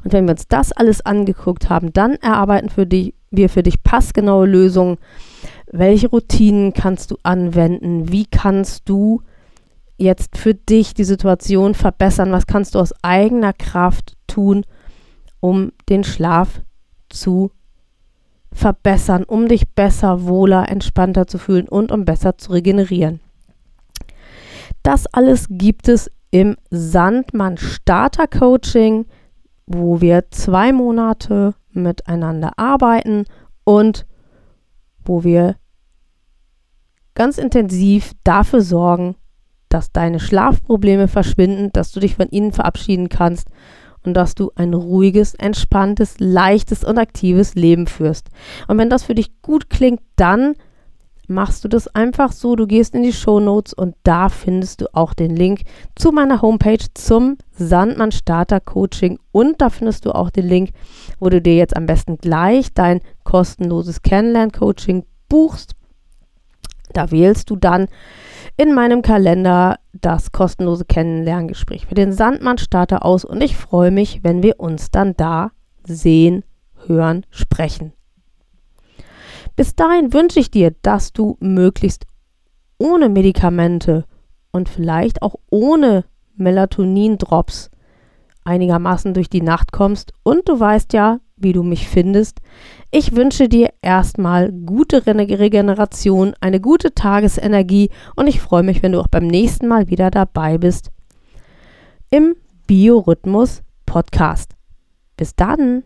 Und 0.04 0.14
wenn 0.14 0.26
wir 0.26 0.32
uns 0.32 0.48
das 0.48 0.72
alles 0.72 1.06
angeguckt 1.06 1.70
haben, 1.70 1.94
dann 1.94 2.16
erarbeiten 2.16 2.70
für 2.70 2.86
dich, 2.86 3.14
wir 3.30 3.50
für 3.50 3.64
dich 3.64 3.84
passgenaue 3.84 4.48
Lösungen. 4.48 4.98
Welche 5.72 6.10
Routinen 6.10 6.74
kannst 6.74 7.12
du 7.12 7.18
anwenden? 7.24 8.12
Wie 8.12 8.26
kannst 8.26 8.90
du 8.90 9.22
jetzt 9.98 10.38
für 10.38 10.54
dich 10.54 10.94
die 10.94 11.04
Situation 11.04 11.74
verbessern? 11.74 12.32
Was 12.32 12.48
kannst 12.48 12.76
du 12.76 12.80
aus 12.80 12.94
eigener 13.04 13.54
Kraft 13.54 14.18
tun, 14.28 14.66
um 15.40 15.72
den 15.90 16.04
Schlaf 16.04 16.62
zu 17.10 17.52
verbessern, 18.52 19.24
um 19.24 19.48
dich 19.48 19.70
besser, 19.70 20.26
wohler, 20.26 20.70
entspannter 20.70 21.28
zu 21.28 21.38
fühlen 21.38 21.70
und 21.70 21.92
um 21.92 22.04
besser 22.04 22.38
zu 22.38 22.52
regenerieren? 22.52 23.22
Das 24.84 25.08
alles 25.08 25.46
gibt 25.50 25.88
es 25.88 26.12
im 26.32 26.56
Sandmann 26.70 27.58
Starter 27.58 28.28
Coaching, 28.28 29.06
wo 29.74 30.02
wir 30.02 30.30
zwei 30.32 30.74
Monate 30.74 31.56
miteinander 31.72 32.54
arbeiten 32.58 33.26
und 33.64 34.06
wo 35.04 35.24
wir 35.24 35.56
ganz 37.16 37.38
intensiv 37.38 38.14
dafür 38.24 38.62
sorgen, 38.62 39.16
dass 39.70 39.92
deine 39.92 40.20
Schlafprobleme 40.20 41.08
verschwinden, 41.08 41.72
dass 41.74 41.92
du 41.92 42.00
dich 42.00 42.16
von 42.16 42.30
ihnen 42.30 42.52
verabschieden 42.52 43.10
kannst 43.10 43.48
und 44.04 44.16
dass 44.16 44.36
du 44.36 44.52
ein 44.56 44.74
ruhiges, 44.74 45.34
entspanntes, 45.36 46.16
leichtes 46.20 46.84
und 46.84 46.98
aktives 46.98 47.56
Leben 47.56 47.88
führst. 47.88 48.30
Und 48.68 48.78
wenn 48.78 48.90
das 48.90 49.04
für 49.04 49.16
dich 49.16 49.42
gut 49.42 49.70
klingt, 49.70 50.02
dann 50.16 50.56
machst 51.32 51.64
du 51.64 51.68
das 51.68 51.88
einfach 51.88 52.32
so. 52.32 52.56
Du 52.56 52.68
gehst 52.68 52.94
in 52.94 53.04
die 53.04 53.14
Show 53.14 53.40
Notes 53.40 53.74
und 53.74 53.96
da 54.04 54.30
findest 54.30 54.82
du 54.82 54.94
auch 54.94 55.14
den 55.14 55.36
Link 55.36 55.62
zu 55.96 56.12
meiner 56.12 56.42
Homepage 56.42 56.86
zum 56.94 57.38
Sandmann 57.52 58.12
Starter 58.12 58.60
Coaching 58.60 59.20
und 59.32 59.62
da 59.62 59.70
findest 59.70 60.06
du 60.06 60.14
auch 60.14 60.30
den 60.30 60.48
Link, 60.48 60.72
wo 61.20 61.30
du 61.30 61.42
dir 61.42 61.56
jetzt 61.56 61.76
am 61.76 61.86
besten 61.86 62.18
gleich 62.18 62.74
dein 62.74 63.02
kostenloses 63.24 64.02
Kennenlern 64.02 64.52
Coaching 64.52 65.06
buchst. 65.30 65.76
Da 66.94 67.10
wählst 67.12 67.50
du 67.50 67.56
dann 67.56 67.88
in 68.58 68.74
meinem 68.74 69.02
Kalender 69.02 69.80
das 69.94 70.32
kostenlose 70.32 70.86
Kennenlerngespräch 70.86 71.86
für 71.86 71.96
den 71.96 72.12
Sandmann-Starter 72.12 73.06
aus 73.06 73.24
und 73.24 73.42
ich 73.42 73.56
freue 73.56 73.92
mich, 73.92 74.24
wenn 74.24 74.44
wir 74.44 74.60
uns 74.60 74.92
dann 74.92 75.16
da 75.16 75.52
sehen, 75.86 76.44
hören, 76.88 77.26
sprechen. 77.30 77.94
Bis 79.62 79.76
dahin 79.76 80.12
wünsche 80.12 80.40
ich 80.40 80.50
dir, 80.50 80.74
dass 80.82 81.14
du 81.14 81.38
möglichst 81.40 82.08
ohne 82.80 83.10
Medikamente 83.10 84.06
und 84.50 84.70
vielleicht 84.70 85.22
auch 85.22 85.36
ohne 85.52 86.06
Melatonin-Drops 86.36 87.70
einigermaßen 88.44 89.14
durch 89.14 89.30
die 89.30 89.44
Nacht 89.44 89.72
kommst 89.72 90.14
und 90.24 90.50
du 90.50 90.60
weißt 90.60 90.94
ja, 90.94 91.20
wie 91.38 91.54
du 91.54 91.62
mich 91.62 91.88
findest. 91.88 92.40
Ich 92.90 93.16
wünsche 93.16 93.50
dir 93.50 93.70
erstmal 93.84 94.52
gute 94.52 95.06
Regeneration, 95.06 96.34
eine 96.42 96.60
gute 96.60 96.96
Tagesenergie 96.96 97.92
und 98.16 98.26
ich 98.26 98.42
freue 98.42 98.64
mich, 98.64 98.82
wenn 98.82 98.94
du 98.94 99.00
auch 99.00 99.10
beim 99.10 99.28
nächsten 99.28 99.68
Mal 99.68 99.90
wieder 99.90 100.10
dabei 100.10 100.58
bist 100.58 100.90
im 102.10 102.34
Biorhythmus 102.66 103.62
Podcast. 103.86 104.56
Bis 105.18 105.36
dann! 105.36 105.84